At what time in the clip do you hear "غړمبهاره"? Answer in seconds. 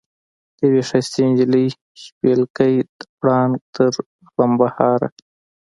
4.31-5.07